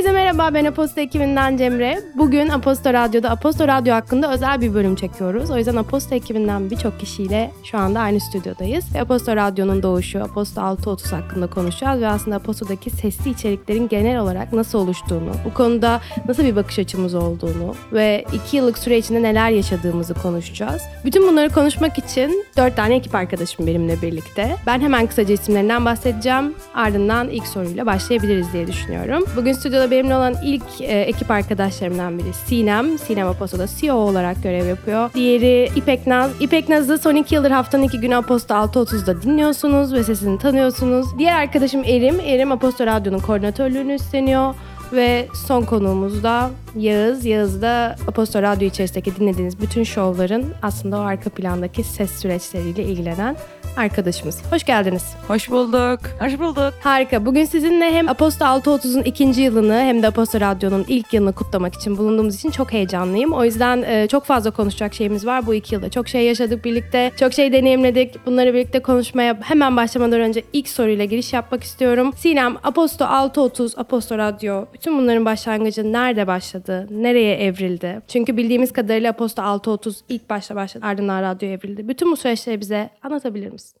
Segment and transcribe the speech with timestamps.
[0.00, 2.00] Herkese merhaba ben Aposto ekibinden Cemre.
[2.14, 5.50] Bugün Aposto Radyo'da Aposto Radyo hakkında özel bir bölüm çekiyoruz.
[5.50, 8.94] O yüzden Aposto ekibinden birçok kişiyle şu anda aynı stüdyodayız.
[8.94, 14.52] Ve Aposto Radyo'nun doğuşu, Aposto 630 hakkında konuşacağız ve aslında Aposto'daki sesli içeriklerin genel olarak
[14.52, 19.50] nasıl oluştuğunu, bu konuda nasıl bir bakış açımız olduğunu ve iki yıllık süre içinde neler
[19.50, 20.82] yaşadığımızı konuşacağız.
[21.04, 24.56] Bütün bunları konuşmak için dört tane ekip arkadaşım benimle birlikte.
[24.66, 26.54] Ben hemen kısaca isimlerinden bahsedeceğim.
[26.74, 29.24] Ardından ilk soruyla başlayabiliriz diye düşünüyorum.
[29.36, 32.98] Bugün stüdyoda benimle olan ilk e, ekip arkadaşlarımdan biri Sinem.
[32.98, 35.10] Sinem Aposto'da CEO olarak görev yapıyor.
[35.14, 36.30] Diğeri İpek Naz.
[36.40, 41.18] İpek Naz'ı son iki yıldır haftanın iki günü Aposto 6.30'da dinliyorsunuz ve sesini tanıyorsunuz.
[41.18, 42.20] Diğer arkadaşım Erim.
[42.20, 44.54] Erim Aposto Radyo'nun koordinatörlüğünü üstleniyor.
[44.92, 47.24] Ve son konuğumuz da Yağız.
[47.24, 53.36] Yağız da Aposto Radyo içerisindeki dinlediğiniz bütün şovların aslında o arka plandaki ses süreçleriyle ilgilenen
[53.76, 54.42] arkadaşımız.
[54.50, 55.04] Hoş geldiniz.
[55.28, 56.00] Hoş bulduk.
[56.20, 56.72] Hoş bulduk.
[56.82, 57.26] Harika.
[57.26, 61.98] Bugün sizinle hem Aposto 630'un ikinci yılını hem de Aposto Radyo'nun ilk yılını kutlamak için
[61.98, 63.32] bulunduğumuz için çok heyecanlıyım.
[63.32, 65.90] O yüzden e, çok fazla konuşacak şeyimiz var bu iki yılda.
[65.90, 68.26] Çok şey yaşadık birlikte, çok şey deneyimledik.
[68.26, 72.12] Bunları birlikte konuşmaya hemen başlamadan önce ilk soruyla giriş yapmak istiyorum.
[72.16, 76.86] Sinem, Aposto 630, Aposto Radyo, bütün bunların başlangıcı nerede başladı?
[76.90, 78.02] Nereye evrildi?
[78.08, 81.88] Çünkü bildiğimiz kadarıyla Aposto 630 ilk başta başladı, ardından radyo evrildi.
[81.88, 83.80] Bütün bu süreçleri bize anlatabilir misin?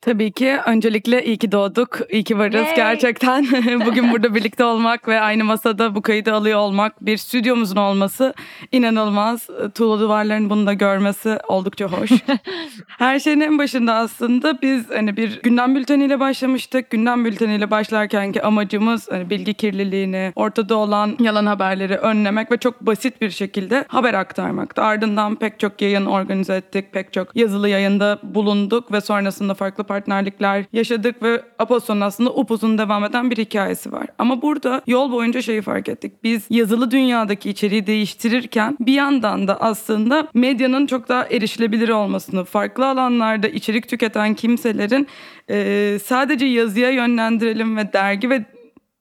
[0.00, 2.76] Tabii ki öncelikle iyi ki doğduk, iyi ki varız Yay.
[2.76, 3.46] gerçekten.
[3.86, 8.34] Bugün burada birlikte olmak ve aynı masada bu kaydı alıyor olmak, bir stüdyomuzun olması
[8.72, 9.48] inanılmaz.
[9.74, 12.10] Tuğla duvarların bunu da görmesi oldukça hoş.
[12.86, 16.90] Her şeyin en başında aslında biz hani bir gündem bülteniyle başlamıştık.
[16.90, 23.20] Gündem bülteniyle başlarkenki amacımız hani bilgi kirliliğini, ortada olan yalan haberleri önlemek ve çok basit
[23.20, 24.82] bir şekilde haber aktarmaktı.
[24.82, 30.64] Ardından pek çok yayın organize ettik, pek çok yazılı yayında bulunduk ve sonrasında farklı partnerlikler
[30.72, 34.06] yaşadık ve Aposto'nun aslında upuzun devam eden bir hikayesi var.
[34.18, 36.12] Ama burada yol boyunca şeyi fark ettik.
[36.24, 42.86] Biz yazılı dünyadaki içeriği değiştirirken bir yandan da aslında medyanın çok daha erişilebilir olmasını, farklı
[42.86, 45.08] alanlarda içerik tüketen kimselerin
[45.50, 48.44] e, sadece yazıya yönlendirelim ve dergi ve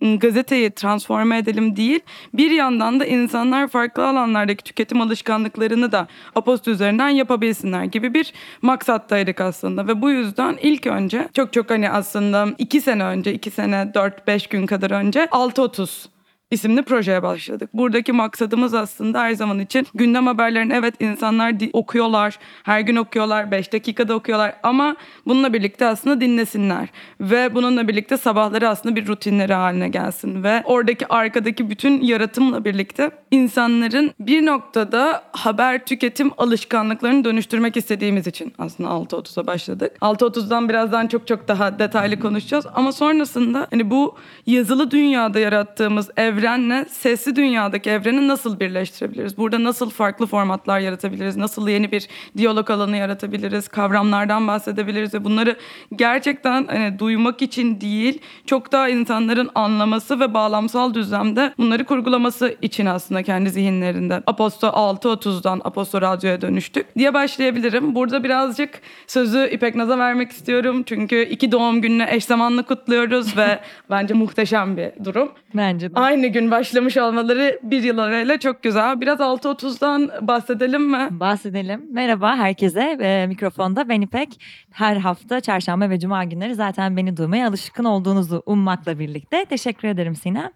[0.02, 2.00] gazeteyi transforme edelim değil.
[2.34, 9.42] Bir yandan da insanlar farklı alanlardaki tüketim alışkanlıklarını da Aposto üzerinden yapabilsinler gibi bir maksattaydık
[9.42, 9.88] aslında.
[9.88, 14.28] Ve bu yüzden ilk önce çok çok hani aslında iki sene önce, iki sene dört
[14.28, 16.17] beş gün kadar önce 6.30
[16.52, 17.70] isimli projeye başladık.
[17.74, 23.74] Buradaki maksadımız aslında her zaman için gündem haberlerini evet insanlar okuyorlar, her gün okuyorlar, 5
[23.74, 26.90] dakikada okuyorlar ama bununla birlikte aslında dinlesinler
[27.22, 33.12] ve bununla birlikte sabahları aslında bir rutinleri haline gelsin ve oradaki arkadaki bütün yaratımla birlikte
[33.32, 39.98] insanların bir noktada haber tüketim alışkanlıklarını dönüştürmek istediğimiz için aslında 6.30'a başladık.
[40.02, 44.16] 6.30'dan birazdan çok çok daha detaylı konuşacağız ama sonrasında hani bu
[44.46, 49.38] yazılı dünyada yarattığımız evrenle sesli dünyadaki evreni nasıl birleştirebiliriz?
[49.38, 51.38] Burada nasıl farklı formatlar yaratabiliriz?
[51.38, 53.68] Nasıl yeni bir diyalog alanı yaratabiliriz?
[53.68, 55.56] Kavramlardan bahsedebiliriz ve bunları
[55.96, 62.86] gerçekten hani duymak için değil, çok daha insanların anlaması ve bağlamsal düzlemde bunları kurgulaması için
[62.86, 64.24] aslında kendi zihinlerinde.
[64.28, 67.96] Aposto 6.30'dan Aposto Radyo'ya dönüştük diye başlayabilirim.
[67.96, 70.84] Burada birazcık sözü İpek Naz'a vermek istiyorum.
[70.84, 73.60] Çünkü iki doğum gününü eş zamanlı kutluyoruz ve
[73.90, 75.32] bence muhteşem bir durum.
[75.54, 76.00] Bence de.
[76.00, 79.02] Aynı gün başlamış olmaları bir yıl arayla çok güzel.
[79.02, 81.08] Biraz 6.30'dan bahsedelim mi?
[81.12, 81.86] Bahsedelim.
[81.92, 82.98] Merhaba herkese.
[83.02, 84.42] Ee, mikrofonda ben İpek.
[84.72, 89.46] Her hafta çarşamba ve cuma günleri zaten beni duymaya alışkın olduğunuzu ummakla birlikte.
[89.46, 90.52] Teşekkür ederim Sinem.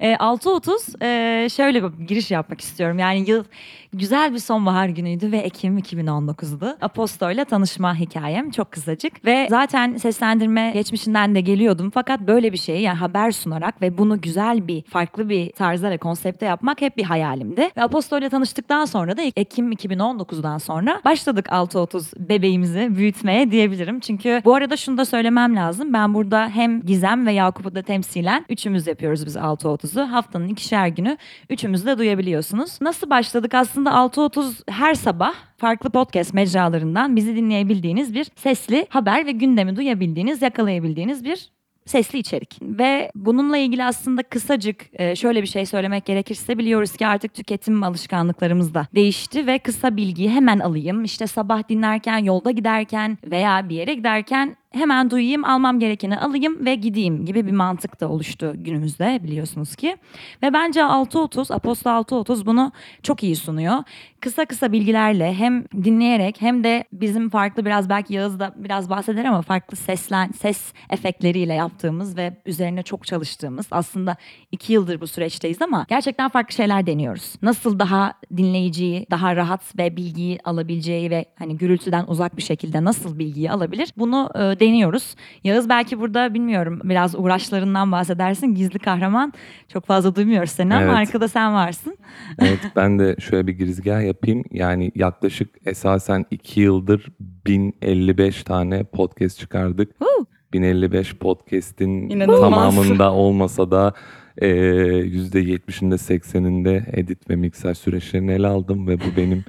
[0.00, 2.98] Ee, 6.30 e, şöyle bir giriş yapmak istiyorum.
[2.98, 3.44] Yani yıl
[3.92, 6.76] güzel bir sonbahar günüydü ve Ekim 2019'du.
[6.80, 9.24] Aposto ile tanışma hikayem çok kısacık.
[9.24, 11.90] Ve zaten seslendirme geçmişinden de geliyordum.
[11.94, 15.98] Fakat böyle bir şeyi yani haber sunarak ve bunu güzel bir farklı bir tarzda ve
[15.98, 17.70] konsepte yapmak hep bir hayalimdi.
[17.76, 24.00] Ve Aposto ile tanıştıktan sonra da Ekim 2019'dan sonra başladık 6.30 bebeğimizi büyütmeye diyebilirim.
[24.00, 25.92] Çünkü bu arada şunu da söylemem lazım.
[25.92, 30.12] Ben burada hem Gizem ve Yakup'u da temsilen üçümüz yapıyoruz biz 6.30'u.
[30.12, 31.16] Haftanın ikişer günü
[31.50, 32.78] üçümüzü de duyabiliyorsunuz.
[32.80, 33.54] Nasıl başladık?
[33.54, 40.42] Aslında 6.30 her sabah farklı podcast mecralarından bizi dinleyebildiğiniz bir sesli haber ve gündemi duyabildiğiniz,
[40.42, 41.55] yakalayabildiğiniz bir
[41.86, 42.58] sesli içerik.
[42.62, 47.82] Ve bununla ilgili aslında kısacık e, şöyle bir şey söylemek gerekirse biliyoruz ki artık tüketim
[47.82, 51.04] alışkanlıklarımız da değişti ve kısa bilgiyi hemen alayım.
[51.04, 56.74] İşte sabah dinlerken, yolda giderken veya bir yere giderken hemen duyayım, almam gerekeni alayım ve
[56.74, 59.96] gideyim gibi bir mantık da oluştu günümüzde biliyorsunuz ki.
[60.42, 63.76] Ve bence 6.30, Aposto 6.30 bunu çok iyi sunuyor.
[64.20, 69.24] Kısa kısa bilgilerle hem dinleyerek hem de bizim farklı biraz belki Yağız da biraz bahseder
[69.24, 74.16] ama farklı seslen, ses efektleriyle yaptığımız ve üzerine çok çalıştığımız aslında
[74.52, 77.34] iki yıldır bu süreçteyiz ama gerçekten farklı şeyler deniyoruz.
[77.42, 83.18] Nasıl daha dinleyiciyi daha rahat ve bilgiyi alabileceği ve hani gürültüden uzak bir şekilde nasıl
[83.18, 85.14] bilgiyi alabilir bunu e, deniyoruz.
[85.44, 88.46] Yağız belki burada bilmiyorum biraz uğraşlarından bahsedersin.
[88.54, 89.32] Gizli kahraman
[89.72, 90.94] çok fazla duymuyoruz seni ama Evet.
[90.94, 91.96] arkada sen varsın.
[92.38, 94.44] Evet ben de şöyle bir girizgah yapayım.
[94.50, 99.90] Yani yaklaşık esasen 2 yıldır 1055 tane podcast çıkardık.
[100.00, 100.26] Huu.
[100.52, 102.40] 1055 podcast'in İnanılmaz.
[102.40, 103.92] tamamında olmasa da
[104.38, 109.44] e, %70'inde 80'inde edit ve mikser süreçlerini ele aldım ve bu benim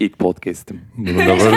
[0.00, 0.80] ilk podcast'im.
[0.96, 1.56] Bunu da burada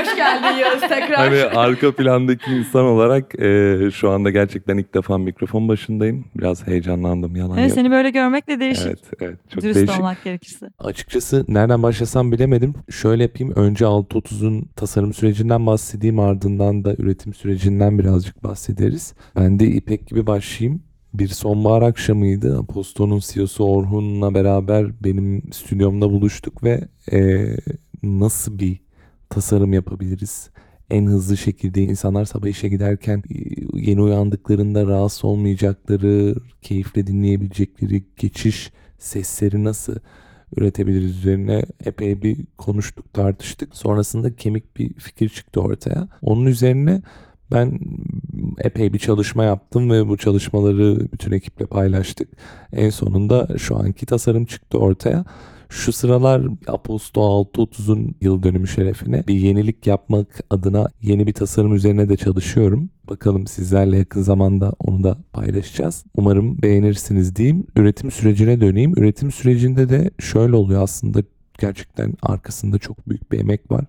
[0.00, 1.14] Hoş geldin Yağız tekrar.
[1.14, 6.24] hani arka plandaki insan olarak e, şu anda gerçekten ilk defa mikrofon başındayım.
[6.38, 7.74] Biraz heyecanlandım yalan Evet, yok.
[7.74, 8.86] seni böyle görmek de değişik.
[8.86, 9.98] Evet, evet çok Dürüst değişik.
[9.98, 10.66] olmak gerekirse.
[10.78, 12.74] Açıkçası nereden başlasam bilemedim.
[12.90, 13.52] Şöyle yapayım.
[13.56, 16.18] Önce 630'un tasarım sürecinden bahsedeyim.
[16.20, 19.14] Ardından da üretim sürecinden birazcık bahsederiz.
[19.36, 20.82] Ben de İpek gibi başlayayım.
[21.14, 22.58] Bir sonbahar akşamıydı.
[22.58, 27.56] Aposto'nun CEO'su Orhun'la beraber benim stüdyomda buluştuk ve eee,
[28.02, 28.80] nasıl bir
[29.30, 30.50] tasarım yapabiliriz?
[30.90, 33.34] En hızlı şekilde insanlar sabah işe giderken e,
[33.74, 39.96] yeni uyandıklarında rahatsız olmayacakları, keyifle dinleyebilecekleri geçiş sesleri nasıl
[40.56, 43.76] üretebiliriz üzerine epey bir konuştuk, tartıştık.
[43.76, 46.08] Sonrasında kemik bir fikir çıktı ortaya.
[46.22, 47.02] Onun üzerine
[47.52, 47.78] ben
[48.58, 52.28] epey bir çalışma yaptım ve bu çalışmaları bütün ekiple paylaştık.
[52.72, 55.24] En sonunda şu anki tasarım çıktı ortaya.
[55.68, 62.08] Şu sıralar Aposto 630'un yıl dönümü şerefine bir yenilik yapmak adına yeni bir tasarım üzerine
[62.08, 62.90] de çalışıyorum.
[63.08, 66.04] Bakalım sizlerle yakın zamanda onu da paylaşacağız.
[66.16, 67.66] Umarım beğenirsiniz diyeyim.
[67.76, 68.92] Üretim sürecine döneyim.
[68.96, 71.22] Üretim sürecinde de şöyle oluyor aslında
[71.58, 73.84] gerçekten arkasında çok büyük bir emek var.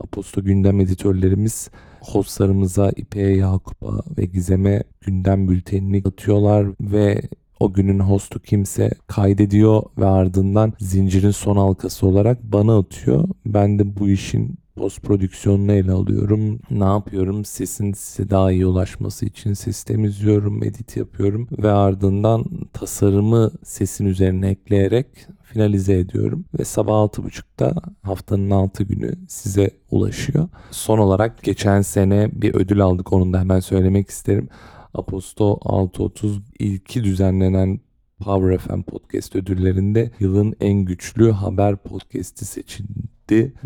[0.00, 1.70] Aposto gündem editörlerimiz
[2.02, 7.22] hostlarımıza İpek'e, Yakup'a ve Gizem'e gündem bültenini atıyorlar ve
[7.60, 13.28] o günün hostu kimse kaydediyor ve ardından zincirin son halkası olarak bana atıyor.
[13.46, 16.60] Ben de bu işin post prodüksiyonunu ele alıyorum.
[16.70, 17.44] Ne yapıyorum?
[17.44, 24.48] Sesin size daha iyi ulaşması için ses temizliyorum, edit yapıyorum ve ardından tasarımı sesin üzerine
[24.48, 25.06] ekleyerek
[25.42, 30.48] finalize ediyorum ve sabah 6.30'da haftanın 6 günü size ulaşıyor.
[30.70, 34.48] Son olarak geçen sene bir ödül aldık onu da hemen söylemek isterim.
[34.94, 37.80] Aposto 630 ilki düzenlenen
[38.20, 43.12] Power FM Podcast ödüllerinde yılın en güçlü haber podcast'i seçildi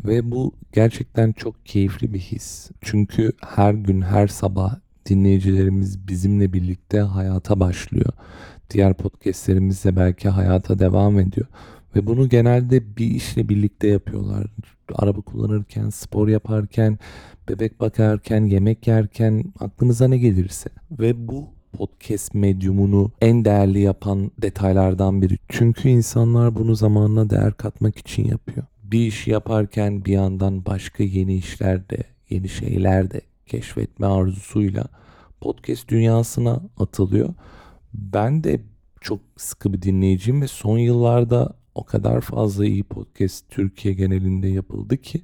[0.04, 2.70] ve bu gerçekten çok keyifli bir his.
[2.80, 4.76] Çünkü her gün her sabah
[5.06, 8.12] dinleyicilerimiz bizimle birlikte hayata başlıyor.
[8.70, 11.46] Diğer podcastlerimiz de belki hayata devam ediyor.
[11.96, 14.46] Ve bunu genelde bir işle birlikte yapıyorlar.
[14.94, 16.98] Araba kullanırken, spor yaparken,
[17.48, 20.70] bebek bakarken, yemek yerken aklınıza ne gelirse.
[20.90, 25.38] Ve bu podcast medyumunu en değerli yapan detaylardan biri.
[25.48, 28.66] Çünkü insanlar bunu zamanla değer katmak için yapıyor.
[28.91, 34.85] Bir işi yaparken bir yandan başka yeni işler de, yeni şeyler de keşfetme arzusuyla
[35.41, 37.35] podcast dünyasına atılıyor.
[37.94, 38.61] Ben de
[39.00, 44.97] çok sıkı bir dinleyiciyim ve son yıllarda o kadar fazla iyi podcast Türkiye genelinde yapıldı
[44.97, 45.23] ki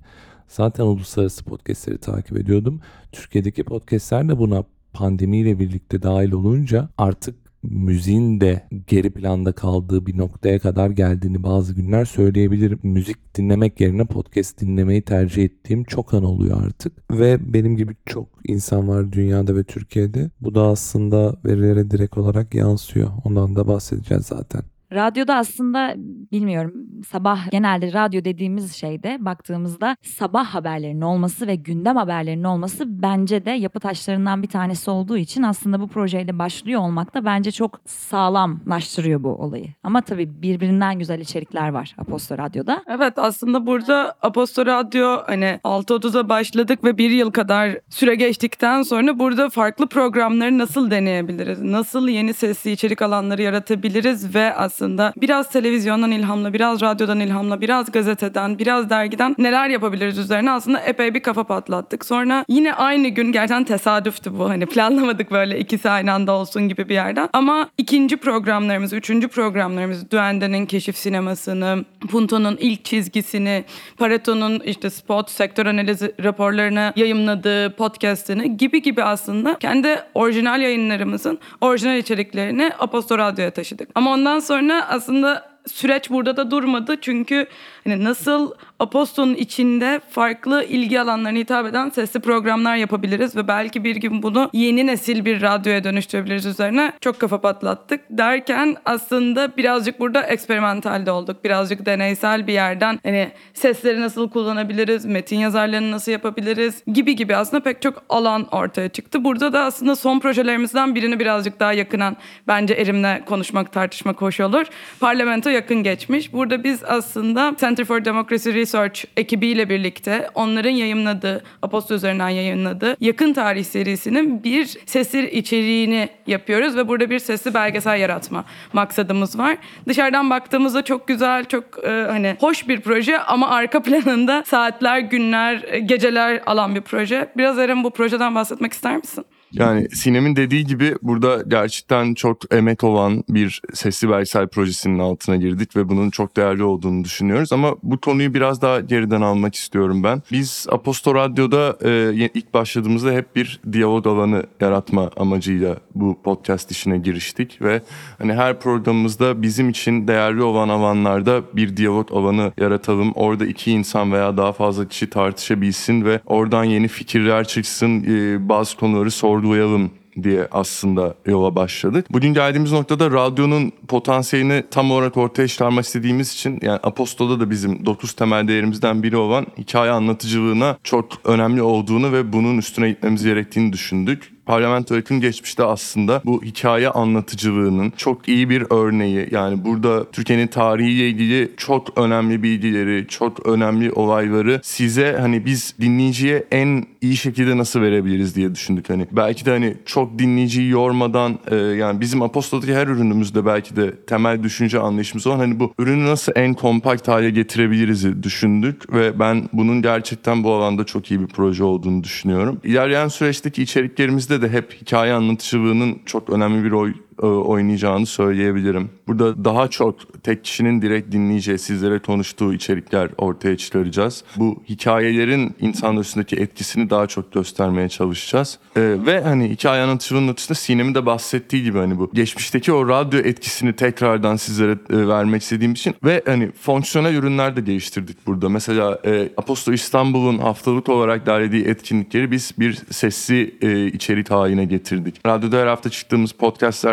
[0.49, 2.81] zaten uluslararası podcastleri takip ediyordum.
[3.13, 10.19] Türkiye'deki podcastler de buna pandemiyle birlikte dahil olunca artık müziğin de geri planda kaldığı bir
[10.19, 12.79] noktaya kadar geldiğini bazı günler söyleyebilirim.
[12.83, 16.93] Müzik dinlemek yerine podcast dinlemeyi tercih ettiğim çok an oluyor artık.
[17.11, 20.31] Ve benim gibi çok insan var dünyada ve Türkiye'de.
[20.41, 23.11] Bu da aslında verilere direkt olarak yansıyor.
[23.25, 24.63] Ondan da bahsedeceğiz zaten.
[24.93, 25.95] Radyoda aslında
[26.33, 26.73] bilmiyorum
[27.05, 33.51] sabah genelde radyo dediğimiz şeyde baktığımızda sabah haberlerinin olması ve gündem haberlerinin olması bence de
[33.51, 39.23] yapı taşlarından bir tanesi olduğu için aslında bu projeyle başlıyor olmak da bence çok sağlamlaştırıyor
[39.23, 39.67] bu olayı.
[39.83, 42.85] Ama tabii birbirinden güzel içerikler var Aposto Radyo'da.
[42.89, 49.19] Evet aslında burada Aposto Radyo hani 6.30'a başladık ve bir yıl kadar süre geçtikten sonra
[49.19, 51.63] burada farklı programları nasıl deneyebiliriz?
[51.63, 57.93] Nasıl yeni sesli içerik alanları yaratabiliriz ve aslında biraz televizyondan ilhamla, biraz radyodan ilhamla, biraz
[57.93, 62.05] gazeteden, biraz dergiden neler yapabiliriz üzerine aslında epey bir kafa patlattık.
[62.05, 66.89] Sonra yine aynı gün gerçekten tesadüftü bu hani planlamadık böyle ikisi aynı anda olsun gibi
[66.89, 67.29] bir yerden.
[67.33, 73.65] Ama ikinci programlarımız, üçüncü programlarımız Duende'nin keşif sinemasını, Punto'nun ilk çizgisini,
[73.97, 81.99] Pareto'nun işte spot, sektör analizi raporlarını yayımladığı podcastini gibi gibi aslında kendi orijinal yayınlarımızın orijinal
[81.99, 83.89] içeriklerini Aposto Radyo'ya taşıdık.
[83.95, 87.47] Ama ondan sonra aslında süreç burada da durmadı çünkü
[87.85, 93.97] hani nasıl Aposto'nun içinde farklı ilgi alanlarına hitap eden sesli programlar yapabiliriz ve belki bir
[93.97, 100.23] gün bunu yeni nesil bir radyoya dönüştürebiliriz üzerine çok kafa patlattık derken aslında birazcık burada
[100.23, 101.45] eksperimental de olduk.
[101.45, 107.63] Birazcık deneysel bir yerden hani sesleri nasıl kullanabiliriz, metin yazarlarını nasıl yapabiliriz gibi gibi aslında
[107.63, 109.25] pek çok alan ortaya çıktı.
[109.25, 112.17] Burada da aslında son projelerimizden birini birazcık daha yakınan
[112.49, 114.67] bence Erim'le konuşmak, tartışmak hoş olur.
[115.01, 116.33] Parlamento yakın geçmiş.
[116.33, 123.33] Burada biz aslında Center for Democracy Research ekibiyle birlikte onların yayınladığı, Aposto üzerinden yayınladığı yakın
[123.33, 129.57] tarih serisinin bir sesli içeriğini yapıyoruz ve burada bir sesli belgesel yaratma maksadımız var.
[129.89, 135.65] Dışarıdan baktığımızda çok güzel, çok e, hani hoş bir proje ama arka planında saatler, günler,
[135.67, 137.29] e, geceler alan bir proje.
[137.37, 139.25] Biraz Eren bu projeden bahsetmek ister misin?
[139.53, 145.77] Yani Sinem'in dediği gibi burada gerçekten çok emek olan bir sesli belgesel projesinin altına girdik
[145.77, 147.53] ve bunun çok değerli olduğunu düşünüyoruz.
[147.53, 150.23] Ama bu konuyu biraz daha geriden almak istiyorum ben.
[150.33, 156.99] Biz Aposto Radyo'da e, ilk başladığımızda hep bir diyalog alanı yaratma amacıyla bu podcast işine
[156.99, 157.83] giriştik ve
[158.19, 163.13] hani her programımızda bizim için değerli olan alanlarda bir diyalog alanı yaratalım.
[163.15, 168.77] Orada iki insan veya daha fazla kişi tartışabilsin ve oradan yeni fikirler çıksın, e, bazı
[168.77, 169.11] konuları
[169.43, 169.91] sorgulayalım
[170.23, 172.07] diye aslında yola başladık.
[172.11, 177.87] Bugün geldiğimiz noktada radyonun potansiyelini tam olarak ortaya çıkarmak istediğimiz için yani Apostol'da da bizim
[177.87, 183.73] 9 temel değerimizden biri olan hikaye anlatıcılığına çok önemli olduğunu ve bunun üstüne gitmemiz gerektiğini
[183.73, 184.33] düşündük.
[184.47, 189.29] Parlamento yakın geçmişte aslında bu hikaye anlatıcılığının çok iyi bir örneği.
[189.31, 196.45] Yani burada Türkiye'nin tarihiyle ilgili çok önemli bilgileri, çok önemli olayları size hani biz dinleyiciye
[196.51, 198.91] en iyi şekilde nasıl verebiliriz diye düşündük.
[198.91, 203.97] Hani belki de hani çok dinleyiciyi yormadan e, yani bizim Apostol'daki her ürünümüzde belki de
[204.07, 209.49] temel düşünce anlayışımız olan hani bu ürünü nasıl en kompakt hale getirebiliriz düşündük ve ben
[209.53, 212.61] bunun gerçekten bu alanda çok iyi bir proje olduğunu düşünüyorum.
[212.65, 216.89] İlerleyen süreçteki içeriklerimizde de hep hikaye anlatıcılığının çok önemli bir rol
[217.19, 218.91] oynayacağını söyleyebilirim.
[219.09, 224.25] Burada daha çok tek kişinin direkt dinleyeceği, sizlere konuştuğu içerikler ortaya çıkaracağız.
[224.37, 228.59] Bu hikayelerin insanlar üstündeki etkisini daha çok göstermeye çalışacağız.
[228.77, 233.21] Ee, ve hani hikaye anlatıcılığının ötesinde Sinem'in de bahsettiği gibi hani bu geçmişteki o radyo
[233.21, 238.49] etkisini tekrardan sizlere e, vermek istediğim için ve hani fonksiyonel ürünler de geliştirdik burada.
[238.49, 245.27] Mesela e, Aposto İstanbul'un haftalık olarak derlediği etkinlikleri biz bir sesli e, içerik haline getirdik.
[245.27, 246.33] Radyoda her hafta çıktığımız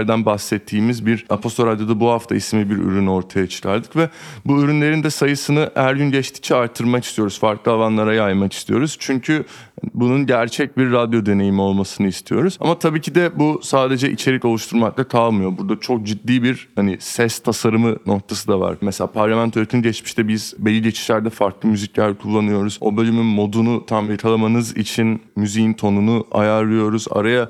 [0.09, 4.09] podcastlerden bahsettiğimiz bir Aposto Radyo'da bu hafta isimli bir ürün ortaya çıkardık ve
[4.45, 7.39] bu ürünlerin de sayısını her gün geçtikçe arttırmak istiyoruz.
[7.39, 8.97] Farklı alanlara yaymak istiyoruz.
[8.99, 9.45] Çünkü
[9.93, 12.57] bunun gerçek bir radyo deneyimi olmasını istiyoruz.
[12.59, 15.57] Ama tabii ki de bu sadece içerik oluşturmakla kalmıyor.
[15.57, 18.77] Burada çok ciddi bir hani ses tasarımı noktası da var.
[18.81, 22.77] Mesela parlamento yakın geçmişte biz belli geçişlerde farklı müzikler kullanıyoruz.
[22.81, 27.07] O bölümün modunu tam yakalamanız için müziğin tonunu ayarlıyoruz.
[27.11, 27.49] Araya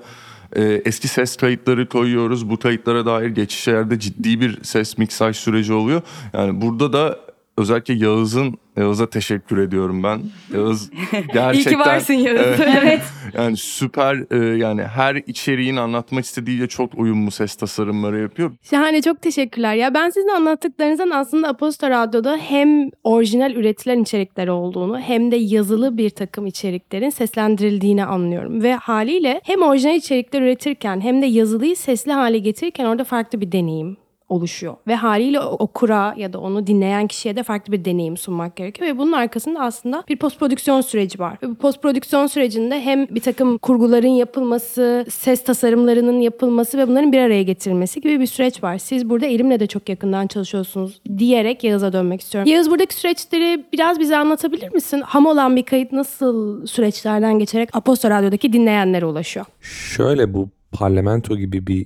[0.56, 2.50] e, eski ses kayıtları koyuyoruz.
[2.50, 6.01] Bu kayıtlara dair geçişlerde ciddi bir ses miksaj süreci oluyor.
[6.34, 7.20] Yani burada da
[7.60, 10.22] özellikle Yağız'ın Yağız'a teşekkür ediyorum ben.
[10.54, 11.54] Yağız gerçekten...
[11.54, 12.39] İyi ki varsın Yağız.
[12.42, 12.60] Evet.
[12.80, 13.01] Evet.
[13.34, 18.51] Yani süper e, yani her içeriğin anlatmak istediğiyle çok uyumlu ses tasarımları yapıyor.
[18.70, 19.75] Şahane çok teşekkürler.
[19.75, 25.98] Ya ben sizin anlattıklarınızdan aslında Aposto Radyo'da hem orijinal üretilen içerikler olduğunu hem de yazılı
[25.98, 28.63] bir takım içeriklerin seslendirildiğini anlıyorum.
[28.63, 33.51] Ve haliyle hem orijinal içerikler üretirken hem de yazılıyı sesli hale getirirken orada farklı bir
[33.51, 33.98] deneyim
[34.30, 34.76] oluşuyor.
[34.88, 38.90] Ve haliyle okura ya da onu dinleyen kişiye de farklı bir deneyim sunmak gerekiyor.
[38.90, 41.38] Ve bunun arkasında aslında bir post prodüksiyon süreci var.
[41.44, 47.12] Ve bu post prodüksiyon sürecinde hem bir takım kurguların yapılması, ses tasarımlarının yapılması ve bunların
[47.12, 48.78] bir araya getirilmesi gibi bir süreç var.
[48.78, 52.52] Siz burada Elim'le de çok yakından çalışıyorsunuz diyerek Yağız'a dönmek istiyorum.
[52.52, 55.02] Yağız buradaki süreçleri biraz bize anlatabilir misin?
[55.06, 59.46] Ham olan bir kayıt nasıl süreçlerden geçerek Aposto Radyo'daki dinleyenlere ulaşıyor?
[59.62, 61.86] Şöyle bu parlamento gibi bir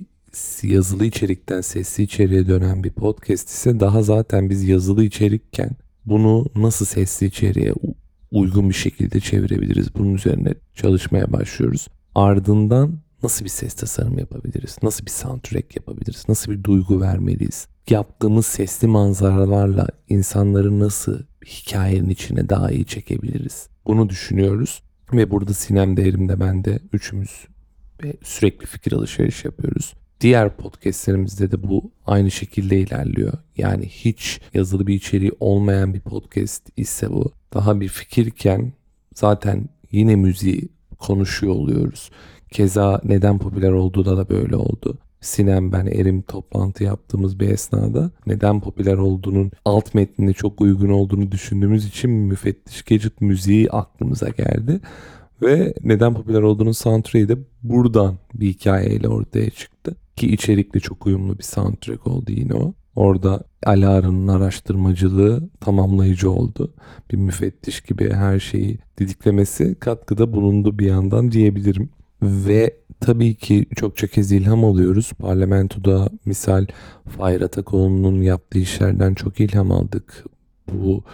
[0.62, 5.70] yazılı içerikten sesli içeriğe dönen bir podcast ise daha zaten biz yazılı içerikken
[6.06, 7.72] bunu nasıl sesli içeriğe
[8.30, 11.88] uygun bir şekilde çevirebiliriz bunun üzerine çalışmaya başlıyoruz.
[12.14, 14.76] Ardından Nasıl bir ses tasarım yapabiliriz?
[14.82, 16.24] Nasıl bir soundtrack yapabiliriz?
[16.28, 17.68] Nasıl bir duygu vermeliyiz?
[17.90, 23.68] Yaptığımız sesli manzaralarla insanları nasıl hikayenin içine daha iyi çekebiliriz?
[23.86, 24.82] Bunu düşünüyoruz.
[25.12, 27.46] Ve burada Sinem de Erim ben de üçümüz
[28.22, 29.94] sürekli fikir alışveriş yapıyoruz.
[30.24, 33.32] Diğer podcastlerimizde de bu aynı şekilde ilerliyor.
[33.56, 37.32] Yani hiç yazılı bir içeriği olmayan bir podcast ise bu.
[37.54, 38.72] Daha bir fikirken
[39.14, 42.10] zaten yine müziği konuşuyor oluyoruz.
[42.50, 44.98] Keza neden popüler olduğu da da böyle oldu.
[45.20, 51.32] Sinem ben Erim toplantı yaptığımız bir esnada neden popüler olduğunun alt metnine çok uygun olduğunu
[51.32, 54.80] düşündüğümüz için müfettiş Gadget müziği aklımıza geldi.
[55.42, 59.96] Ve neden popüler olduğunun soundtrack'i de buradan bir hikayeyle ortaya çıktı.
[60.16, 62.74] Ki içerikle çok uyumlu bir soundtrack oldu yine o.
[62.96, 66.74] Orada Alara'nın araştırmacılığı tamamlayıcı oldu.
[67.12, 71.90] Bir müfettiş gibi her şeyi didiklemesi katkıda bulundu bir yandan diyebilirim.
[72.22, 75.12] Ve tabii ki çokça kez ilham alıyoruz.
[75.12, 76.66] Parlamentoda misal
[77.08, 80.24] Fahir Atakoğlu'nun yaptığı işlerden çok ilham aldık.
[80.72, 81.04] Bu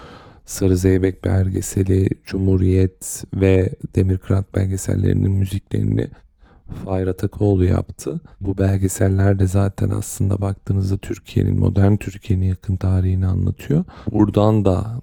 [0.50, 6.08] Sarı Zeybek belgeseli, Cumhuriyet ve Demirkırat belgesellerinin müziklerini
[6.84, 8.20] Fahir Atakoğlu yaptı.
[8.40, 13.84] Bu belgeseller de zaten aslında baktığınızda Türkiye'nin, modern Türkiye'nin yakın tarihini anlatıyor.
[14.12, 15.00] Buradan da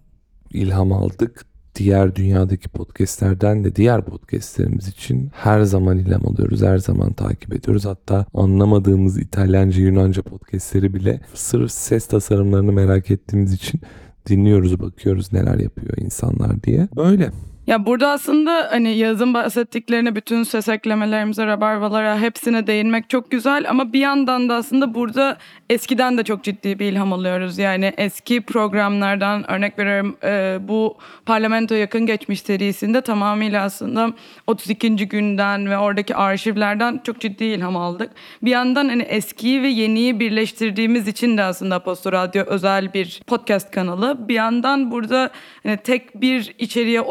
[0.54, 1.46] ilham aldık.
[1.76, 6.62] Diğer dünyadaki podcastlerden de diğer podcastlerimiz için her zaman ilham alıyoruz.
[6.62, 7.86] Her zaman takip ediyoruz.
[7.86, 13.82] Hatta anlamadığımız İtalyanca, Yunanca podcastleri bile sırf ses tasarımlarını merak ettiğimiz için
[14.28, 16.88] dinliyoruz, bakıyoruz neler yapıyor insanlar diye.
[16.96, 17.32] Böyle.
[17.68, 23.94] Ya burada aslında hani yazın bahsettiklerine bütün ses eklemelerimize, rabarvalara hepsine değinmek çok güzel ama
[23.94, 25.38] bir yandan da aslında burada
[25.70, 27.58] eskiden de çok ciddi bir ilham alıyoruz.
[27.58, 34.14] Yani eski programlardan örnek veriyorum e, bu parlamento yakın geçmiş serisinde tamamıyla aslında
[34.48, 34.96] 32.
[34.96, 38.12] günden ve oradaki arşivlerden çok ciddi ilham aldık.
[38.42, 43.72] Bir yandan hani eskiyi ve yeniyi birleştirdiğimiz için de aslında Aposto Radyo özel bir podcast
[43.72, 44.28] kanalı.
[44.28, 45.30] Bir yandan burada
[45.64, 47.02] hani tek bir içeriğe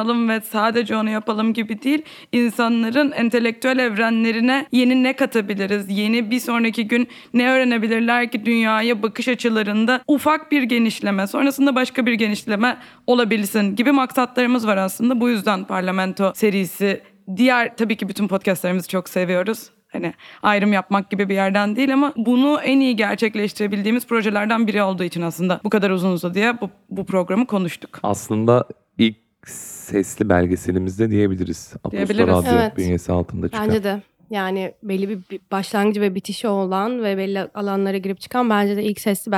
[0.00, 2.02] odaklanalım ve sadece onu yapalım gibi değil.
[2.32, 5.98] İnsanların entelektüel evrenlerine yeni ne katabiliriz?
[5.98, 12.06] Yeni bir sonraki gün ne öğrenebilirler ki dünyaya bakış açılarında ufak bir genişleme, sonrasında başka
[12.06, 12.76] bir genişleme
[13.06, 15.20] olabilsin gibi maksatlarımız var aslında.
[15.20, 17.02] Bu yüzden Parlamento serisi
[17.36, 19.70] diğer tabii ki bütün podcastlarımızı çok seviyoruz.
[19.92, 25.04] Hani ayrım yapmak gibi bir yerden değil ama bunu en iyi gerçekleştirebildiğimiz projelerden biri olduğu
[25.04, 27.98] için aslında bu kadar uzun uzadıya bu, bu programı konuştuk.
[28.02, 28.64] Aslında
[28.98, 31.72] ilk sesli belgeselimizde diyebiliriz.
[31.74, 32.28] Aposto Diyebiliriz.
[32.28, 32.76] Radyo Evet.
[32.76, 33.68] bünyesi altında çıkan.
[33.68, 34.02] Bence de.
[34.30, 39.00] Yani belli bir başlangıcı ve bitişi olan ve belli alanlara girip çıkan bence de ilk
[39.00, 39.32] sesli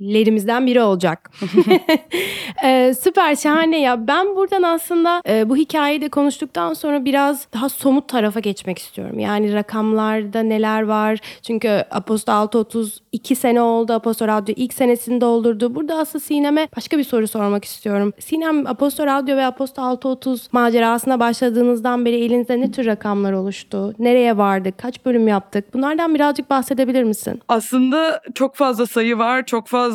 [0.00, 1.30] belgesellerimizden biri olacak.
[2.64, 4.06] Ee, süper şahane ya.
[4.06, 9.18] Ben buradan aslında e, bu hikayeyi de konuştuktan sonra biraz daha somut tarafa geçmek istiyorum.
[9.18, 11.18] Yani rakamlarda neler var?
[11.42, 13.92] Çünkü Aposto 630 iki sene oldu.
[13.92, 15.74] Aposto Radyo ilk senesini doldurdu.
[15.74, 18.12] Burada aslında Sinem'e başka bir soru sormak istiyorum.
[18.18, 23.94] Sinem Aposto Radyo ve Aposto 630 macerasına başladığınızdan beri elinizde ne tür rakamlar oluştu?
[23.98, 24.78] Nereye vardık?
[24.78, 25.74] Kaç bölüm yaptık?
[25.74, 27.42] Bunlardan birazcık bahsedebilir misin?
[27.48, 29.87] Aslında çok fazla sayı var, çok fazla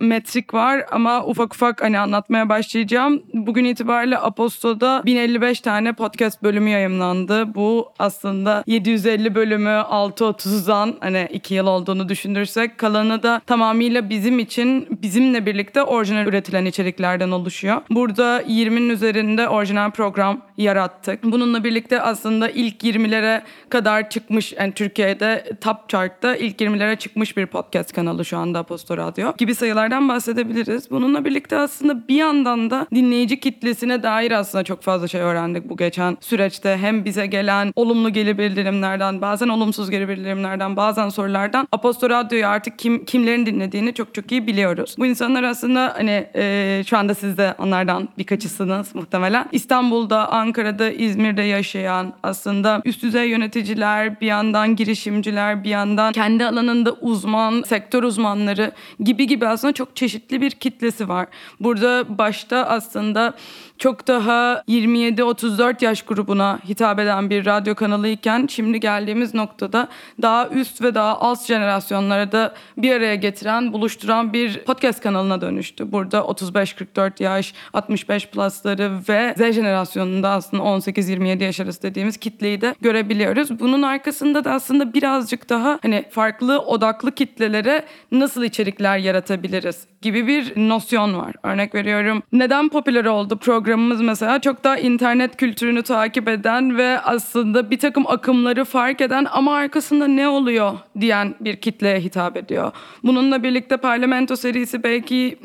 [0.00, 3.22] metrik var ama ufak ufak hani anlatmaya başlayacağım.
[3.34, 7.54] Bugün itibariyle Aposto'da 1055 tane podcast bölümü yayınlandı.
[7.54, 14.86] Bu aslında 750 bölümü 6.30'dan hani 2 yıl olduğunu düşünürsek kalanı da tamamıyla bizim için
[15.02, 17.80] bizimle birlikte orijinal üretilen içeriklerden oluşuyor.
[17.90, 21.24] Burada 20'nin üzerinde orijinal program yarattık.
[21.24, 27.46] Bununla birlikte aslında ilk 20'lere kadar çıkmış yani Türkiye'de top chart'ta ilk 20'lere çıkmış bir
[27.46, 30.90] podcast kanalı şu anda Aposto Radyo gibi sayılardan bahsedebiliriz.
[30.90, 35.76] Bununla birlikte aslında bir yandan da dinleyici kitlesine dair aslında çok fazla şey öğrendik bu
[35.76, 36.76] geçen süreçte.
[36.80, 42.78] Hem bize gelen olumlu geri bildirimlerden, bazen olumsuz geri bildirimlerden, bazen sorulardan Aposto Radyo'yu artık
[42.78, 44.94] kim kimlerin dinlediğini çok çok iyi biliyoruz.
[44.98, 49.48] Bu insanlar aslında hani e, şu anda siz de onlardan birkaçısınız muhtemelen.
[49.52, 56.92] İstanbul'da, Ankara'da, İzmir'de yaşayan aslında üst düzey yöneticiler, bir yandan girişimciler, bir yandan kendi alanında
[56.92, 61.26] uzman, sektör uzmanları gibi gibi aslında çok çeşitli bir kitlesi var.
[61.60, 63.34] Burada başta aslında
[63.78, 69.88] çok daha 27-34 yaş grubuna hitap eden bir radyo kanalı iken şimdi geldiğimiz noktada
[70.22, 75.92] daha üst ve daha alt jenerasyonlara da bir araya getiren, buluşturan bir podcast kanalına dönüştü.
[75.92, 82.74] Burada 35-44 yaş, 65 plusları ve Z jenerasyonunda aslında 18-27 yaş arası dediğimiz kitleyi de
[82.80, 83.60] görebiliyoruz.
[83.60, 90.52] Bunun arkasında da aslında birazcık daha hani farklı odaklı kitlelere nasıl içerikler yaratabiliriz gibi bir
[90.68, 91.34] nosyon var.
[91.42, 92.22] Örnek veriyorum.
[92.32, 97.78] Neden popüler oldu program programımız mesela çok daha internet kültürünü takip eden ve aslında bir
[97.78, 102.72] takım akımları fark eden ama arkasında ne oluyor diyen bir kitleye hitap ediyor.
[103.04, 105.38] Bununla birlikte parlamento serisi belki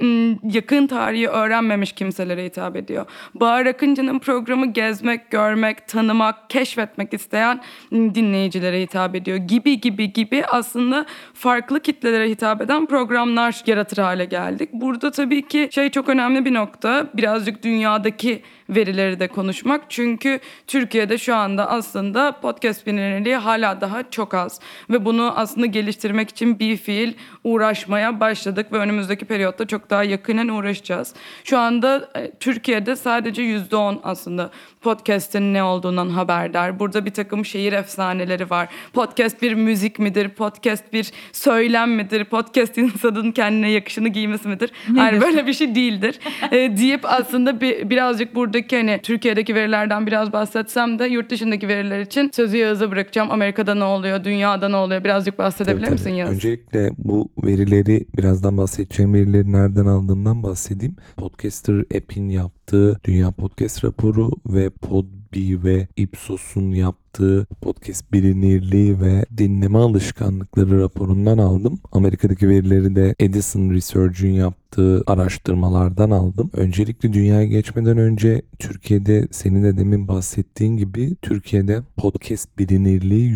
[0.43, 3.05] yakın tarihi öğrenmemiş kimselere hitap ediyor.
[3.35, 9.37] Bahar Akıncı'nın programı gezmek, görmek, tanımak, keşfetmek isteyen dinleyicilere hitap ediyor.
[9.37, 14.69] Gibi gibi gibi aslında farklı kitlelere hitap eden programlar yaratır hale geldik.
[14.73, 17.07] Burada tabii ki şey çok önemli bir nokta.
[17.13, 19.81] Birazcık dünyadaki verileri de konuşmak.
[19.89, 24.59] Çünkü Türkiye'de şu anda aslında podcast bilinirliği hala daha çok az.
[24.89, 27.13] Ve bunu aslında geliştirmek için bir fiil
[27.43, 31.13] uğraşmaya başladık ve önümüzdeki periyotta çok daha yakinen uğraşacağız.
[31.43, 34.49] Şu anda e, Türkiye'de sadece %10 aslında
[34.83, 36.79] podcast'in ne olduğundan haberdar.
[36.79, 38.69] Burada bir takım şehir efsaneleri var.
[38.93, 40.29] Podcast bir müzik midir?
[40.29, 42.25] Podcast bir söylem midir?
[42.25, 44.71] Podcast insanın kendine yakışını giymesi midir?
[44.95, 46.19] Hayır böyle bir şey değildir.
[46.51, 51.99] E, deyip aslında bir, birazcık buradaki hani Türkiye'deki verilerden biraz bahsetsem de yurt dışındaki veriler
[51.99, 53.31] için sözü Yağız'a bırakacağım.
[53.31, 54.23] Amerika'da ne oluyor?
[54.23, 55.03] Dünyada ne oluyor?
[55.03, 56.17] Birazcık bahsedebilir Tabii, misin tabii.
[56.17, 56.31] Yağız?
[56.31, 60.95] Öncelikle bu verileri birazdan bahsedeceğim verileri nereden aldığımdan bahsedeyim.
[61.17, 69.77] Podcaster App'in yaptığı Dünya Podcast raporu ve Podbee ve Ipsos'un yaptığı podcast bilinirliği ve dinleme
[69.77, 71.79] alışkanlıkları raporundan aldım.
[71.91, 76.49] Amerika'daki verileri de Edison Research'ün yaptığı araştırmalardan aldım.
[76.53, 83.31] Öncelikle dünyaya geçmeden önce Türkiye'de senin de demin bahsettiğin gibi Türkiye'de podcast bilinirliği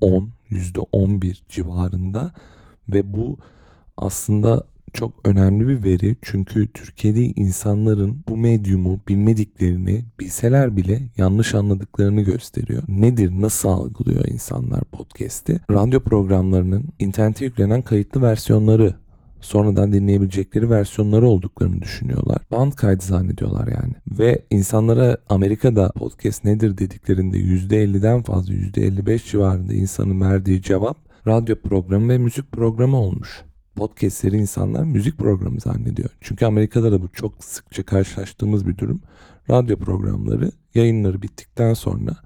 [0.00, 2.32] %10, %11 civarında
[2.88, 3.38] ve bu
[3.96, 12.20] aslında çok önemli bir veri çünkü Türkiye'de insanların bu medyumu bilmediklerini bilseler bile yanlış anladıklarını
[12.20, 12.82] gösteriyor.
[12.88, 15.60] Nedir, nasıl algılıyor insanlar podcast'i?
[15.70, 18.94] Radyo programlarının internete yüklenen kayıtlı versiyonları
[19.40, 22.38] sonradan dinleyebilecekleri versiyonları olduklarını düşünüyorlar.
[22.50, 23.94] Band kaydı zannediyorlar yani.
[24.18, 32.08] Ve insanlara Amerika'da podcast nedir dediklerinde %50'den fazla %55 civarında insanın verdiği cevap radyo programı
[32.08, 33.42] ve müzik programı olmuş.
[33.76, 36.10] Podcastleri insanlar müzik programı zannediyor.
[36.20, 39.00] Çünkü Amerika'da da bu çok sıkça karşılaştığımız bir durum.
[39.50, 42.16] Radyo programları yayınları bittikten sonra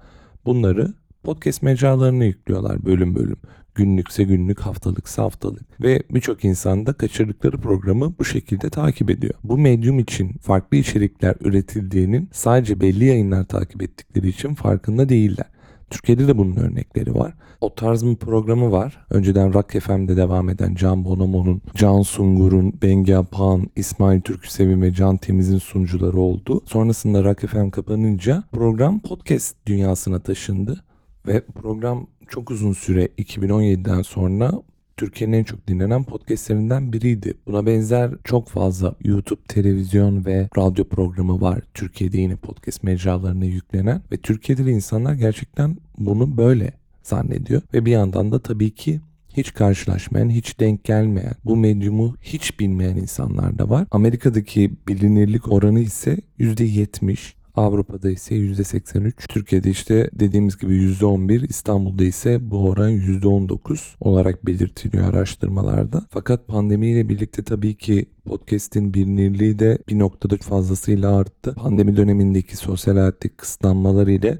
[0.45, 3.37] bunları podcast mecralarına yüklüyorlar bölüm bölüm.
[3.75, 5.81] Günlükse günlük, haftalıksa haftalık.
[5.81, 9.33] Ve birçok insan da kaçırdıkları programı bu şekilde takip ediyor.
[9.43, 15.47] Bu medyum için farklı içerikler üretildiğinin sadece belli yayınlar takip ettikleri için farkında değiller.
[15.89, 17.33] Türkiye'de de bunun örnekleri var.
[17.61, 19.05] O tarz bir programı var.
[19.09, 25.17] Önceden Rock FM'de devam eden Can Bonomo'nun, Can Sungur'un, Bengi Apan, İsmail Türksevi ve Can
[25.17, 26.61] Temiz'in sunucuları oldu.
[26.65, 30.83] Sonrasında Rock FM kapanınca program podcast dünyasına taşındı.
[31.27, 34.51] Ve program çok uzun süre 2017'den sonra
[34.97, 37.33] Türkiye'nin en çok dinlenen podcastlerinden biriydi.
[37.47, 41.61] Buna benzer çok fazla YouTube, televizyon ve radyo programı var.
[41.73, 46.71] Türkiye'de yine podcast mecralarına yüklenen ve Türkiye'de de insanlar gerçekten bunu böyle
[47.03, 47.61] zannediyor.
[47.73, 49.01] Ve bir yandan da tabii ki
[49.37, 53.87] hiç karşılaşmayan, hiç denk gelmeyen, bu medyumu hiç bilmeyen insanlar da var.
[53.91, 57.33] Amerika'daki bilinirlik oranı ise %70.
[57.57, 59.27] Avrupa'da ise %83.
[59.27, 61.47] Türkiye'de işte dediğimiz gibi %11.
[61.49, 66.05] İstanbul'da ise bu oran %19 olarak belirtiliyor araştırmalarda.
[66.09, 71.53] Fakat pandemiyle birlikte tabii ki podcast'in bilinirliği de bir noktada fazlasıyla arttı.
[71.55, 74.37] Pandemi dönemindeki sosyal hayattaki kısıtlanmalar ile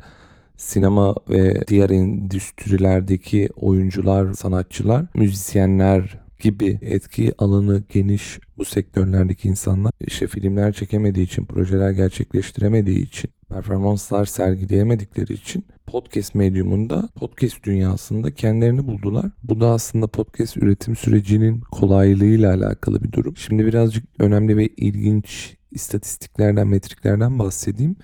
[0.58, 10.28] sinema ve diğer endüstrilerdeki oyuncular, sanatçılar, müzisyenler gibi etki alanı geniş bu sektörlerdeki insanlar işte
[10.28, 19.32] filmler çekemediği için, projeler gerçekleştiremediği için, performanslar sergileyemedikleri için podcast medyumunda, podcast dünyasında kendilerini buldular.
[19.44, 23.38] Bu da aslında podcast üretim sürecinin kolaylığıyla alakalı bir durum.
[23.38, 27.96] Şimdi birazcık önemli ve ilginç istatistiklerden, metriklerden bahsedeyim.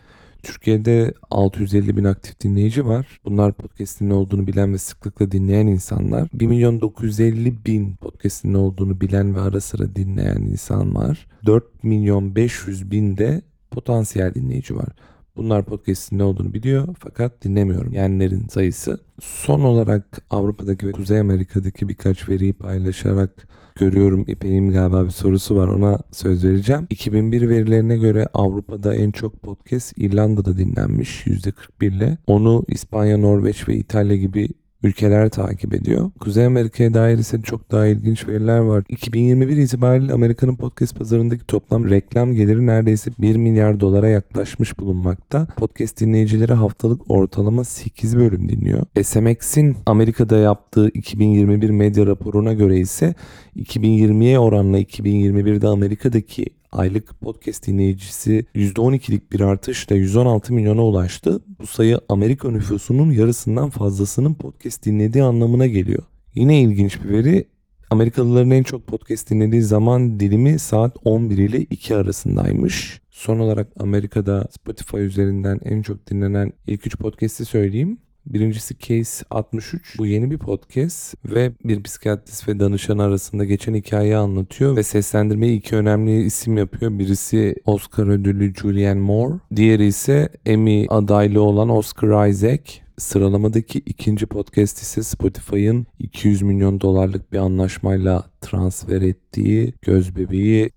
[0.44, 3.20] Türkiye'de 650 bin aktif dinleyici var.
[3.26, 6.28] Bunlar podcast'in ne olduğunu bilen ve sıklıkla dinleyen insanlar.
[6.34, 11.28] 1 milyon 950 bin podcast'in ne olduğunu bilen ve ara sıra dinleyen insan var.
[11.46, 14.90] 4 milyon 500 bin de potansiyel dinleyici var.
[15.36, 17.94] Bunlar podcast'in ne olduğunu biliyor fakat dinlemiyorum.
[17.94, 19.00] Yenlerin sayısı.
[19.22, 24.26] Son olarak Avrupa'daki ve Kuzey Amerika'daki birkaç veriyi paylaşarak görüyorum.
[24.28, 26.88] İpek'in galiba bir sorusu var ona söz vereceğim.
[26.90, 32.18] 2001 verilerine göre Avrupa'da en çok podcast İrlanda'da dinlenmiş %41 ile.
[32.28, 34.50] Onu İspanya, Norveç ve İtalya gibi
[34.84, 36.12] ülkeler takip ediyor.
[36.20, 38.84] Kuzey Amerika'ya dair ise çok daha ilginç veriler var.
[38.90, 45.48] 2021 itibariyle Amerika'nın podcast pazarındaki toplam reklam geliri neredeyse 1 milyar dolara yaklaşmış bulunmakta.
[45.58, 48.86] Podcast dinleyicileri haftalık ortalama 8 bölüm dinliyor.
[49.04, 53.14] SMX'in Amerika'da yaptığı 2021 medya raporuna göre ise
[53.58, 61.42] 2020'ye oranla 2021'de Amerika'daki aylık podcast dinleyicisi %12'lik bir artışla 116 milyona ulaştı.
[61.60, 66.04] Bu sayı Amerika nüfusunun yarısından fazlasının podcast dinlediği anlamına geliyor.
[66.36, 67.46] Yine ilginç bir veri
[67.90, 73.02] Amerikalıların en çok podcast dinlediği zaman dilimi saat 11 ile 2 arasındaymış.
[73.10, 77.98] Son olarak Amerika'da Spotify üzerinden en çok dinlenen ilk 3 podcast'i söyleyeyim.
[78.26, 79.98] Birincisi Case 63.
[79.98, 85.58] Bu yeni bir podcast ve bir psikiyatrist ve danışan arasında geçen hikayeyi anlatıyor ve seslendirmeyi
[85.58, 87.00] iki önemli isim yapıyor.
[87.00, 89.40] Birisi Oscar ödüllü Julianne Moore.
[89.56, 92.62] Diğeri ise Emmy adaylı olan Oscar Isaac.
[92.98, 100.72] Sıralamadaki ikinci podcast ise Spotify'ın 200 milyon dolarlık bir anlaşmayla transfer ettiği göz bebeği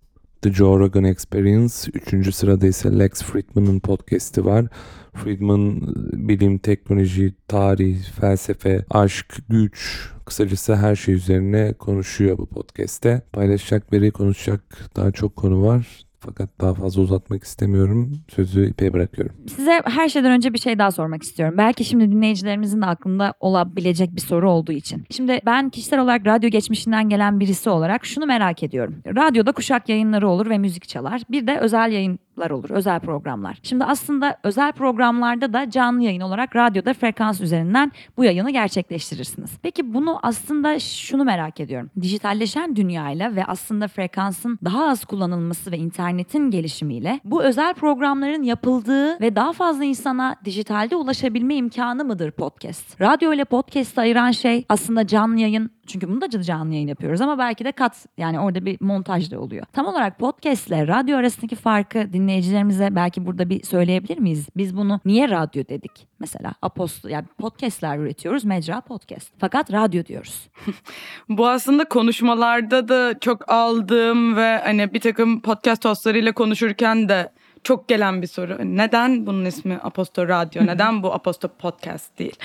[0.47, 1.91] The Joe Rogan Experience.
[1.95, 4.67] Üçüncü sırada ise Lex Friedman'ın podcast'i var.
[5.15, 5.81] Friedman
[6.29, 13.23] bilim, teknoloji, tarih, felsefe, aşk, güç, kısacası her şey üzerine konuşuyor bu podcast'te.
[13.33, 14.63] Paylaşacak veri konuşacak
[14.97, 16.06] daha çok konu var.
[16.21, 18.13] Fakat daha fazla uzatmak istemiyorum.
[18.29, 19.37] Sözü İpek'e bırakıyorum.
[19.57, 21.55] Size her şeyden önce bir şey daha sormak istiyorum.
[21.59, 25.05] Belki şimdi dinleyicilerimizin de aklında olabilecek bir soru olduğu için.
[25.11, 28.95] Şimdi ben kişisel olarak radyo geçmişinden gelen birisi olarak şunu merak ediyorum.
[29.07, 31.23] Radyoda kuşak yayınları olur ve müzik çalar.
[31.31, 31.93] Bir de özel
[32.37, 33.59] yayınlar olur, özel programlar.
[33.63, 39.51] Şimdi aslında özel programlarda da canlı yayın olarak radyoda frekans üzerinden bu yayını gerçekleştirirsiniz.
[39.63, 41.91] Peki bunu aslında şunu merak ediyorum.
[42.01, 49.21] Dijitalleşen dünyayla ve aslında frekansın daha az kullanılması ve internetin gelişimiyle bu özel programların yapıldığı
[49.21, 53.01] ve daha fazla insana dijitalde ulaşabilme imkanı mıdır podcast?
[53.01, 57.39] Radyo ile podcast'ı ayıran şey aslında canlı yayın çünkü bunu da canlı yayın yapıyoruz ama
[57.39, 59.67] belki de kat yani orada bir montaj da oluyor.
[59.73, 64.49] Tam olarak podcast ile radyo arasındaki farkı dinleyicilerimize belki burada bir söyleyebilir miyiz?
[64.57, 66.07] Biz bunu niye radyo dedik?
[66.19, 69.33] Mesela aposto yani podcast'ler üretiyoruz mecra podcast.
[69.39, 70.49] Fakat radyo diyoruz.
[71.29, 77.33] Bu aslında konuşmalarda da çok aldığım ve hani bir takım podcast hostlarıyla konuşurken de
[77.65, 78.59] çok gelen bir soru.
[78.65, 80.67] Neden bunun ismi Aposto Radyo?
[80.67, 82.37] Neden bu Aposto Podcast değil?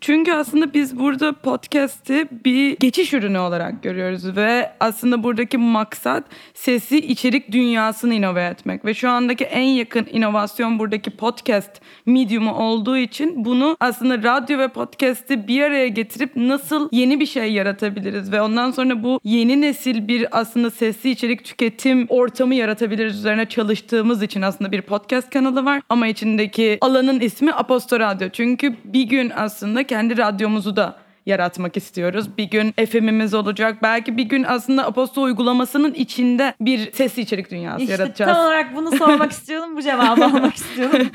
[0.00, 6.98] Çünkü aslında biz burada podcast'i bir geçiş ürünü olarak görüyoruz ve aslında buradaki maksat sesi
[6.98, 11.70] içerik dünyasını inove etmek ve şu andaki en yakın inovasyon buradaki podcast
[12.06, 17.52] medium'u olduğu için bunu aslında radyo ve podcast'i bir araya getirip nasıl yeni bir şey
[17.52, 23.46] yaratabiliriz ve ondan sonra bu yeni nesil bir aslında sesli içerik tüketim ortamı yaratabiliriz üzerine
[23.46, 28.28] çalıştığımız için aslında bir podcast kanalı var ama içindeki alanın ismi Aposto Radyo.
[28.32, 30.96] Çünkü bir gün aslında kendi radyomuzu da
[31.26, 32.38] yaratmak istiyoruz.
[32.38, 33.78] Bir gün FM'imiz olacak.
[33.82, 38.32] Belki bir gün aslında Aposto uygulamasının içinde bir sesli içerik dünyası İşte yaratacağız.
[38.32, 39.76] tam olarak bunu sormak istiyordum.
[39.76, 41.06] Bu cevabı almak istiyordum.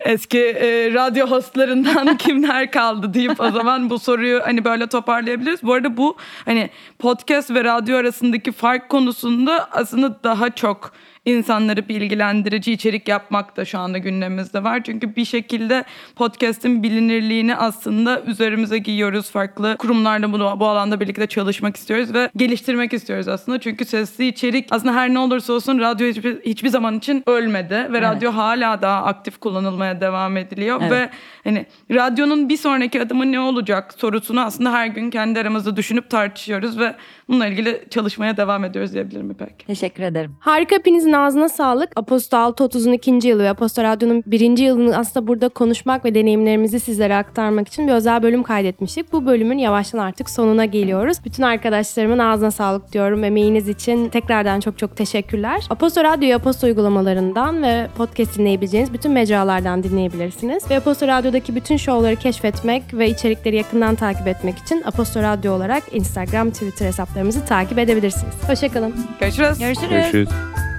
[0.00, 5.62] Eski e, radyo hostlarından kimler kaldı deyip o zaman bu soruyu hani böyle toparlayabiliriz.
[5.62, 10.92] Bu arada bu hani podcast ve radyo arasındaki fark konusunda aslında daha çok
[11.24, 14.82] insanları bilgilendirici içerik yapmak da şu anda gündemimizde var.
[14.84, 15.84] Çünkü bir şekilde
[16.16, 19.30] podcast'in bilinirliğini aslında üzerimize giyiyoruz.
[19.30, 23.60] Farklı kurumlarla bunu, bu alanda birlikte çalışmak istiyoruz ve geliştirmek istiyoruz aslında.
[23.60, 27.86] Çünkü sesli içerik aslında her ne olursa olsun radyo hiçbir, hiçbir zaman için ölmedi ve
[27.88, 28.02] Evet.
[28.02, 30.92] radyo hala daha aktif kullanılmaya devam ediliyor Evet.
[30.92, 31.10] ve
[31.44, 36.78] hani radyonun bir sonraki adımı ne olacak sorusunu aslında her gün kendi aramızda düşünüp tartışıyoruz
[36.78, 36.94] ve
[37.28, 39.66] bununla ilgili çalışmaya devam ediyoruz diyebilirim İpek.
[39.66, 40.36] Teşekkür ederim.
[40.40, 41.90] Harika hepinizin ağzına sağlık.
[41.96, 47.16] Aposto 630'un ikinci yılı ve Aposto Radyo'nun birinci yılını aslında burada konuşmak ve deneyimlerimizi sizlere
[47.16, 49.12] aktarmak için bir özel bölüm kaydetmiştik.
[49.12, 51.16] Bu bölümün yavaştan artık sonuna geliyoruz.
[51.24, 53.24] Bütün arkadaşlarımın ağzına sağlık diyorum.
[53.24, 55.66] Emeğiniz için tekrardan çok çok teşekkürler.
[55.70, 60.70] Aposto Radyo'yu Aposto uygulamalarından ve podcast dinleyebileceğiniz bütün mecralardan dinleyebilirsiniz.
[60.70, 65.82] Ve Aposto Radyo'daki bütün şovları keşfetmek ve içerikleri yakından takip etmek için Aposto Radyo olarak
[65.92, 68.34] Instagram, Twitter hesaplarımızı takip edebilirsiniz.
[68.48, 68.94] Hoşçakalın.
[69.20, 69.58] Görüşürüz.
[69.58, 69.90] Görüşürüz.
[69.90, 70.71] Görüşürüz.